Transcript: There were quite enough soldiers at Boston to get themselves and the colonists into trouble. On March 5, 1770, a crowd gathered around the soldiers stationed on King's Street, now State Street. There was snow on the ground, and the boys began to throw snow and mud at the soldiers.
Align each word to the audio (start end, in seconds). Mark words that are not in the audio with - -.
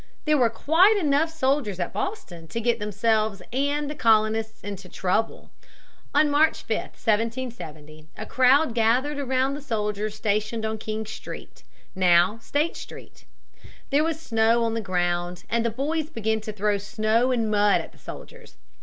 There 0.25 0.39
were 0.39 0.49
quite 0.49 0.97
enough 0.97 1.29
soldiers 1.29 1.79
at 1.79 1.93
Boston 1.93 2.47
to 2.47 2.59
get 2.59 2.79
themselves 2.79 3.43
and 3.53 3.87
the 3.87 3.93
colonists 3.93 4.61
into 4.63 4.89
trouble. 4.89 5.51
On 6.15 6.27
March 6.27 6.63
5, 6.63 6.69
1770, 6.97 8.07
a 8.17 8.25
crowd 8.25 8.73
gathered 8.73 9.19
around 9.19 9.53
the 9.53 9.61
soldiers 9.61 10.15
stationed 10.15 10.65
on 10.65 10.79
King's 10.79 11.11
Street, 11.11 11.61
now 11.93 12.39
State 12.39 12.75
Street. 12.75 13.25
There 13.91 14.03
was 14.03 14.19
snow 14.19 14.63
on 14.63 14.73
the 14.73 14.81
ground, 14.81 15.43
and 15.47 15.63
the 15.63 15.69
boys 15.69 16.09
began 16.09 16.41
to 16.41 16.51
throw 16.51 16.79
snow 16.79 17.31
and 17.31 17.51
mud 17.51 17.79
at 17.79 17.91
the 17.91 17.99
soldiers. 17.99 18.57